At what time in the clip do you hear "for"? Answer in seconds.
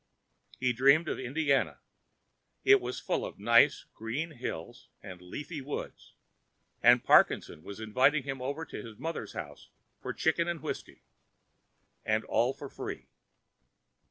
10.01-10.11, 12.51-12.67